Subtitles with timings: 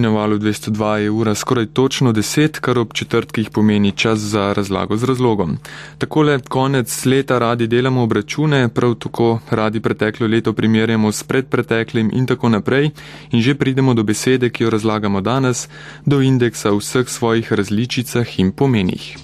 [0.00, 4.96] Na valu 202 je ura skoraj točno 10, kar ob četrtkih pomeni čas za razlago
[4.96, 5.58] z razlogom.
[5.98, 12.26] Takole konec leta radi delamo obračune, prav tako radi preteklo leto primerjamo s predpreteklim in
[12.26, 12.90] tako naprej
[13.30, 15.68] in že pridemo do besede, ki jo razlagamo danes,
[16.06, 19.16] do indeksa v vseh svojih različicah in pomenih.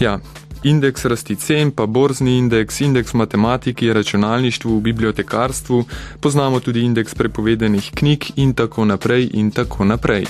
[0.00, 0.20] Ja,
[0.66, 5.84] indeks rasti cen, pa borzni indeks, indeks matematiki, računalništvu, bibliotekarstvu,
[6.20, 10.24] poznamo tudi indeks prepovedanih knjig in tako naprej in tako naprej.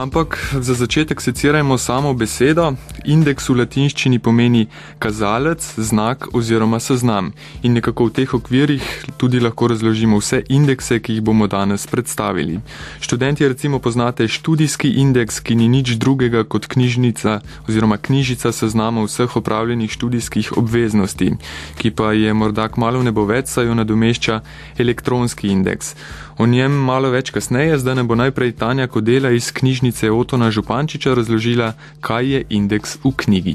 [0.00, 2.72] Ampak za začetek secirajmo samo besedo.
[3.04, 4.62] Indeks v latinščini pomeni
[4.96, 7.34] kazalec, znak oziroma seznam.
[7.60, 8.80] In nekako v teh okvirih
[9.20, 12.62] tudi lahko razložimo vse indekse, ki jih bomo danes predstavili.
[13.04, 19.36] Študenti recimo poznate študijski indeks, ki ni nič drugega kot knjižnica oziroma knjižica seznama vseh
[19.36, 21.36] opravljenih študijskih obveznosti,
[21.76, 24.40] ki pa je morda kmalo nebo več, saj jo nadomešča
[24.80, 25.92] elektronski indeks.
[26.40, 31.12] O njem malo več kasneje, zdaj ne bo najprej Tanja Kodela iz knjižnice Otona Župančiča
[31.14, 33.52] razložila, kaj je indeks v knjigi.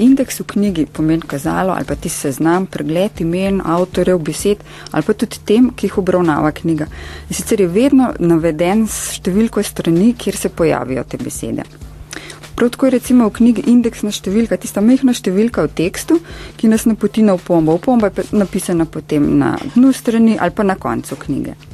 [0.00, 5.12] Indeks v knjigi pomeni kazalo ali pa ti seznam, pregled imen, avtorjev, besed ali pa
[5.12, 6.86] tudi tem, ki jih obravnava knjiga.
[7.28, 11.68] In sicer je vedno naveden s številko strani, kjer se pojavijo te besede.
[12.56, 16.16] Prav tako je recimo v knjigi indeksna številka, tista mehna številka v tekstu,
[16.56, 17.76] ki nas napoti na upombo.
[17.76, 21.71] Upomba je napisana potem na dnu strani ali pa na koncu knjige.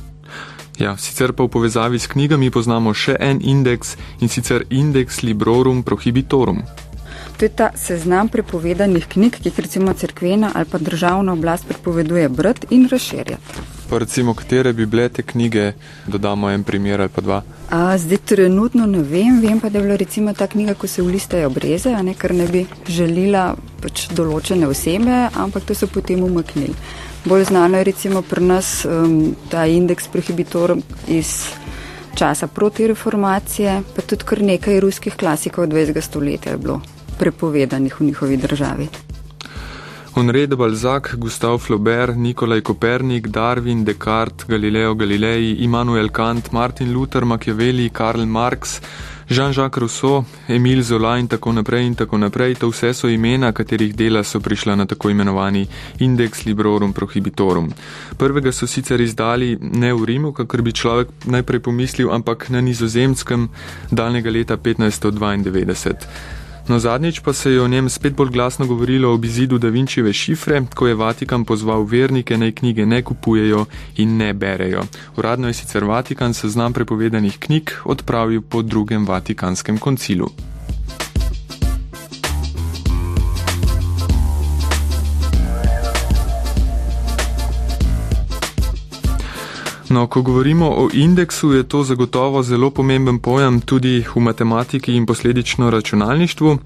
[0.78, 5.82] Ja, sicer pa v povezavi s knjigami poznamo še en indeks in sicer indeks Librorum
[5.82, 6.62] Prohibitorum.
[7.38, 12.28] To je ta seznam prepovedanih knjig, ki jih recimo crkvena ali pa državna oblast prepoveduje
[12.28, 13.77] brati in razširjati.
[13.88, 15.72] Pa recimo, katere bi bile te knjige,
[16.06, 17.42] dodamo en primer ali pa dva?
[17.70, 21.02] A, zdaj trenutno ne vem, vem pa, da je bila recimo ta knjiga, ko se
[21.02, 26.76] ulistajo breze, ne kar ne bi želila pač določene osebe, ampak to so potem umaknili.
[27.24, 31.48] Bolj znano je recimo pri nas um, ta indeks prohibitorum iz
[32.14, 36.00] časa protireformacije, pa tudi kar nekaj ruskih klasikov 20.
[36.04, 36.82] stoletja je bilo
[37.18, 39.07] prepovedanih v njihovi državi.
[40.18, 47.24] Henri de Balzac, Gustav Flaubert, Nikolaj Kopernik, Darwin, Descartes, Galileo Galilei, Immanuel Kant, Martin Luther,
[47.24, 48.80] Machiavelli, Karl Marx,
[49.28, 53.94] Jean-Jacques Rousseau, Emile Zola in tako naprej in tako naprej, to vse so imena, katerih
[53.94, 55.66] dela so prišla na tako imenovani
[55.98, 57.70] Index Librorum Prohibitorum.
[58.16, 63.48] Prvega so sicer izdali ne v Rimu, kakor bi človek najprej pomislil, ampak na nizozemskem
[63.90, 66.37] daljnega leta 1592.
[66.68, 70.12] No, zadnjič pa se je o njem spet bolj glasno govorilo ob izidu Da Vinčive
[70.12, 73.64] šifre, ko je Vatikan pozval vernike naj knjige ne kupujejo
[73.96, 74.82] in ne berejo.
[75.16, 80.28] Uradno je sicer Vatikan seznam prepovedanih knjig odpravil po drugem Vatikanskem koncilu.
[89.90, 95.06] No, ko govorimo o indeksu, je to zagotovo zelo pomemben pojem tudi v matematiki in
[95.06, 96.58] posledično računalništvu.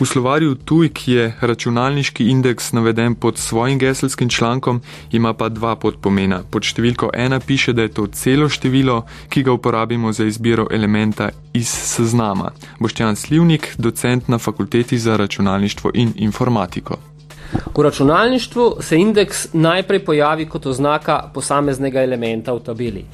[0.00, 4.80] V slovarju Tujk je računalniški indeks naveden pod svojim geselskim člankom,
[5.12, 6.42] ima pa dva podpomena.
[6.50, 11.30] Pod številko ena piše, da je to celo število, ki ga uporabimo za izbiro elementa
[11.52, 12.52] iz seznama.
[12.78, 17.17] Boštjan Slivnik, docent na fakulteti za računalništvo in informatiko.
[17.52, 23.04] V računalništvu se indeks najprej pojavi kot oznaka posameznega elementa v tabeli.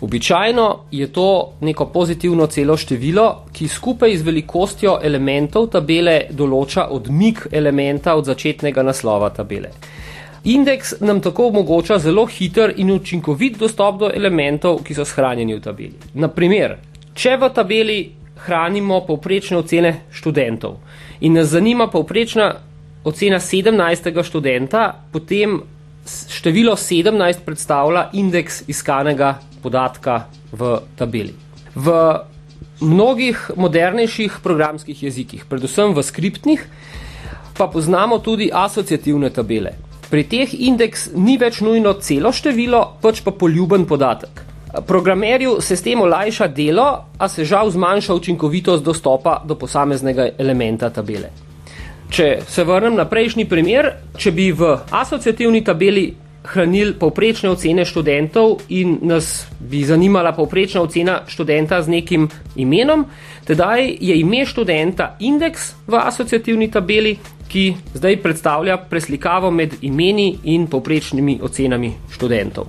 [0.00, 7.46] Običajno je to neko pozitivno celo število, ki skupaj z velikostjo elementov tabele določa odmik
[7.52, 9.70] elementa od začetnega naslova tabele.
[10.44, 15.62] Indeks nam tako omogoča zelo hiter in učinkovit dostop do elementov, ki so shranjeni v
[15.62, 15.94] tabeli.
[16.14, 16.78] Naprimer,
[17.14, 18.00] če v tabeli
[18.46, 20.76] hranimo povprečne ocene študentov
[21.20, 22.50] in nas zanima povprečna
[23.04, 24.22] ocena 17.
[24.22, 25.60] študenta, potem
[26.06, 31.34] število 17 predstavlja indeks iskanega podatka v tabeli.
[31.74, 31.88] V
[32.82, 36.60] mnogih modernejših programskih jezikih, predvsem v skriptnih,
[37.54, 39.76] pa poznamo tudi asociativne tabele.
[40.10, 44.42] Pri teh indeks ni več nujno celo število, pač pa poljuben podatek.
[44.88, 46.88] Programerju se s tem olajša delo,
[47.18, 51.51] a se žal zmanjša učinkovitost dostopa do posameznega elementa tabele.
[52.12, 53.86] Če se vrnem na prejšnji primer,
[54.20, 56.10] če bi v asociativni tabeli
[56.44, 62.26] hranili povprečne ocene študentov in nas bi zanimala povprečna ocena študenta z nekim
[62.60, 63.06] imenom,
[63.48, 67.14] tedaj je ime študenta indeks v asociativni tabeli,
[67.48, 67.64] ki
[67.94, 72.68] zdaj predstavlja preslikavo med imeni in povprečnimi ocenami študentov.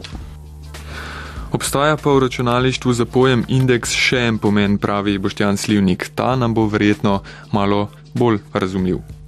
[1.52, 6.08] Obstaja pa v računalništvu za pojem indeks še en pomen, pravi Boštjan Slivnik.
[6.16, 7.20] Ta nam bo verjetno
[7.52, 9.23] malo bolj razumljiv.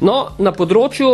[0.00, 1.08] No, na področju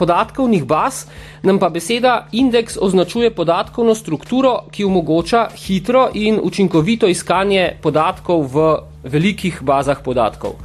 [0.00, 1.04] podatkovnih baz
[1.44, 8.70] nam pa beseda indeks označuje podatkovno strukturo, ki omogoča hitro in učinkovito iskanje podatkov v
[9.04, 10.56] velikih bazah podatkov.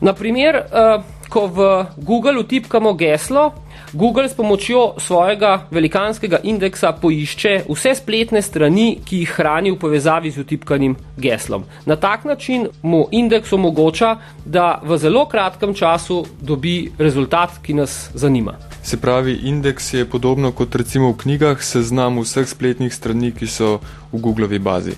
[0.00, 0.98] Naprimer, eh,
[1.28, 3.52] ko v Google utipkamo geslo,
[3.92, 10.30] Google s pomočjo svojega velikanskega indeksa poišče vse spletne strani, ki jih hrani v povezavi
[10.30, 11.64] z utipkanim geslom.
[11.86, 18.10] Na tak način mu indeks omogoča, da v zelo kratkem času dobi rezultat, ki nas
[18.14, 18.54] zanima.
[18.82, 23.78] Se pravi, indeks je podobno kot recimo v knjigah seznam vseh spletnih strani, ki so
[24.12, 24.92] v Googlovi bazi.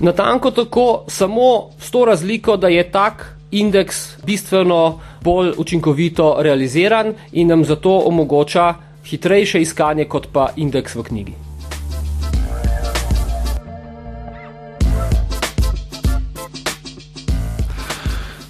[0.00, 7.48] Natanko tako, samo s to razliko, da je tak indeks bistveno bolj učinkovito realiziran in
[7.48, 8.74] nam zato omogoča
[9.06, 11.51] hitrejše iskanje kot pa indeks v knjigi.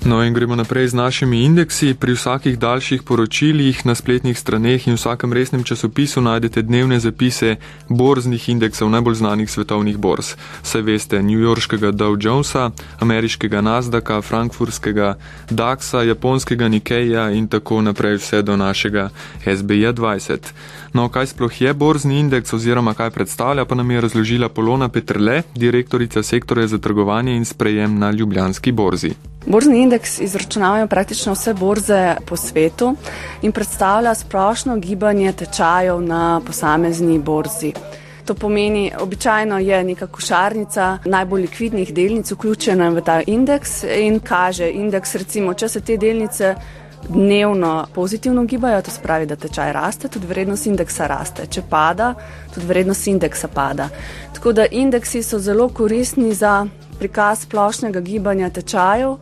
[0.05, 1.95] No in gremo naprej z našimi indeksi.
[1.95, 7.57] Pri vsakih daljših poročilih na spletnih straneh in vsakem resnem časopisu najdete dnevne zapise
[7.89, 10.35] borznih indeksov najbolj znanih svetovnih borz.
[10.63, 15.15] Saj veste, New Yorkskega Dow Jonesa, ameriškega Nasdaka, frankfurtskega
[15.51, 19.11] DAX-a, japonskega Nikkeja in tako naprej vse do našega
[19.47, 20.39] SBJ 20.
[20.93, 25.43] No, kaj sploh je borzni indeks oziroma kaj predstavlja, pa nam je razložila Polona Petrle,
[25.55, 29.15] direktorica sektorja za trgovanje in sprejem na Ljubljanski borzi.
[29.47, 32.95] Borzni indeks izračunavajo praktično vse borze po svetu
[33.43, 37.73] in predstavlja splošno gibanje tečajev na posamezni borzi.
[38.25, 44.71] To pomeni, običajno je neka košarnica najbolj likvidnih delnic vključena v ta indeks in kaže
[44.71, 46.55] indeks, recimo, če se te delnice
[47.09, 51.47] dnevno pozitivno gibajo, to spravi, da tečaj raste, tudi vrednost indeksa raste.
[51.47, 52.15] Če pada,
[52.55, 53.89] tudi vrednost indeksa pada.
[54.35, 56.67] Tako da indeksi so zelo koristni za
[56.99, 59.17] prikaz splošnega gibanja tečajev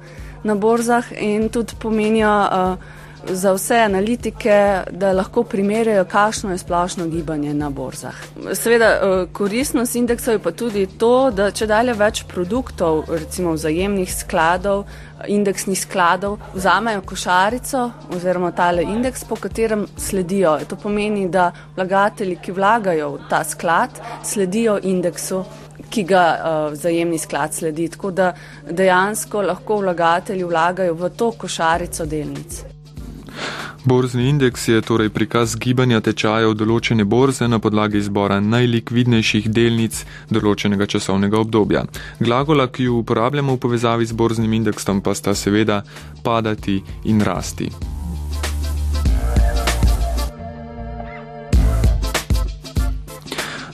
[0.45, 7.07] na borzah in tudi pomenijo uh, za vse analitike, da lahko primerjajo, kakšno je splošno
[7.07, 8.15] gibanje na borzah.
[8.55, 14.15] Seveda, uh, koristnost indeksov je pa tudi to, da če dalje več produktov, recimo vzajemnih
[14.15, 14.85] skladov,
[15.29, 20.59] indeksnih skladov, vzamejo košarico oziroma tale indeks, po katerem sledijo.
[20.69, 25.45] To pomeni, da vlagatelji, ki vlagajo v ta sklad, sledijo indeksu
[25.91, 27.89] ki ga uh, vzajemni sklad sledi.
[27.89, 28.33] Tako da
[28.71, 32.80] dejansko lahko vlagatelji vlagajo v to košarico delnic.
[33.85, 40.85] Borzni indeks je torej prikaz gibanja tečajev določene borze na podlagi izbora najlikvidnejših delnic določenega
[40.95, 41.87] časovnega obdobja.
[42.21, 45.81] Glagola, ki jo uporabljamo v povezavi z borznim indeksom, pa sta seveda
[46.23, 46.77] padati
[47.09, 48.00] in rasti.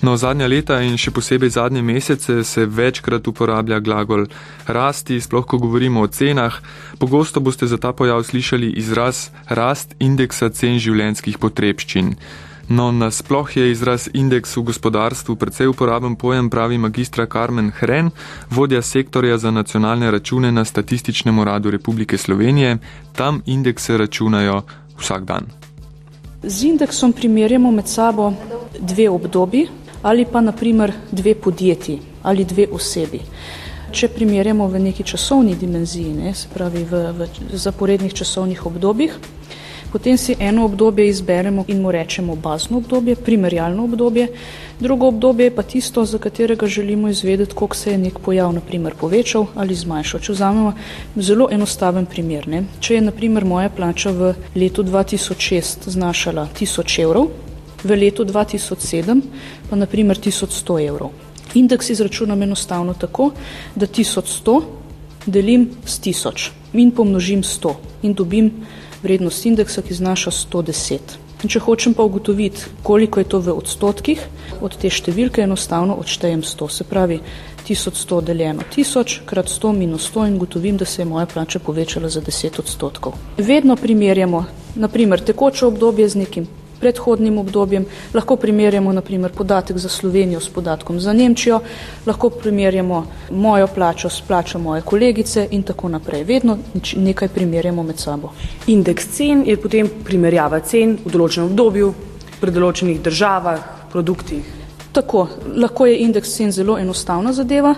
[0.07, 4.29] No, zadnja leta in še posebej zadnje mesece se večkrat uporablja glagol
[4.71, 6.61] rasti, sploh ko govorimo o cenah.
[7.03, 12.13] Pogosto boste za ta pojav slišali izraz rast indeksa cen življenskih potrebščin.
[12.71, 18.13] No, nasploh je izraz indeks v gospodarstvu precej uporaben pojem, pravi magistra Carmen Hren,
[18.51, 22.79] vodja sektorja za nacionalne račune na Statističnem uradu Republike Slovenije.
[23.19, 24.63] Tam indekse računajo
[25.03, 25.51] vsak dan.
[26.47, 28.31] Z indeksom primerjamo med sabo
[28.79, 29.67] dve obdobji,
[30.03, 33.21] ali pa naprimer dve podjetji ali dve osebi.
[33.93, 39.15] Če primerjamo v neki časovni dimenziji, ne, se pravi v, v zaporednih časovnih obdobjih,
[39.93, 44.27] potem si eno obdobje izberemo in mu rečemo bazno obdobje, primerjalno obdobje,
[44.81, 48.95] drugo obdobje je pa tisto, za katerega želimo izvedeti, koliko se je nek pojav naprimer
[49.01, 50.21] povečal ali zmanjšal.
[50.21, 50.73] Če vzamemo
[51.17, 52.65] zelo enostaven primer, ne.
[52.81, 57.31] če je naprimer moja plača v letu 2006 znašala 1000 evrov,
[57.87, 59.23] v letu 2007
[59.71, 61.11] pa naprimer 1100 evrov.
[61.55, 63.31] Indeks izračunam enostavno tako,
[63.75, 64.63] da 1100
[65.27, 68.51] delim s 1000 in pomnožim 100 in dobim
[69.03, 71.17] vrednost indeksa, ki znaša 110.
[71.45, 74.23] In če hočem pa ugotoviti, koliko je to v odstotkih,
[74.65, 76.69] od te številke enostavno odštejem 100.
[76.73, 77.21] Se pravi,
[77.67, 82.09] 1100 deljeno 1000 krat 100 minus 100 in ugotovim, da se je moja plača povečala
[82.09, 83.19] za 10 odstotkov.
[83.37, 86.47] Vedno primerjamo, naprimer, tekoče obdobje z nekim
[86.81, 91.61] predhodnim obdobjem, lahko primerjamo naprimer podatek za Slovenijo s podatkom za Nemčijo,
[92.07, 96.25] lahko primerjamo mojo plačo s plačo moje kolegice in tako naprej.
[96.25, 96.59] Vedno
[96.97, 98.33] nekaj primerjamo med sabo.
[98.67, 101.95] Indeks cen je potem primerjava cen v določenem obdobju,
[102.41, 104.45] pri določenih državah, produktih.
[104.93, 107.75] Tako, lahko je indeks cen zelo enostavna zadeva,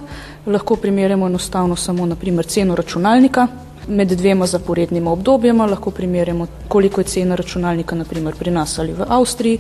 [0.47, 3.47] lahko primerjamo enostavno samo naprimer ceno računalnika,
[3.89, 9.05] med dvema zaporednima obdobjama, lahko primerjamo, koliko je cena računalnika naprimer pri nas ali v
[9.09, 9.59] Avstriji.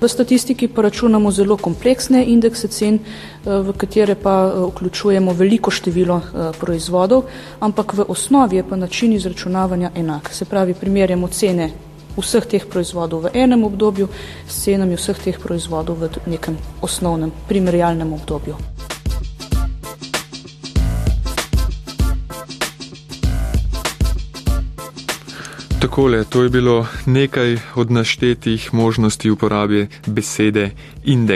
[0.00, 5.70] V statistiki pa računamo zelo kompleksne indekse cen, eh, v katere pa eh, vključujemo veliko
[5.70, 7.24] število eh, proizvodov,
[7.60, 10.32] ampak v osnovi je pa način izračunavanja enak.
[10.32, 11.70] Se pravi, primerjamo cene
[12.16, 14.08] vseh teh proizvodov v enem obdobju
[14.48, 18.79] s cenami vseh teh proizvodov v nekem osnovnem primerjalnem obdobju.
[25.80, 30.70] Takole, to je bilo nekaj od naštetih možnosti uporabe besede
[31.04, 31.28] indeks.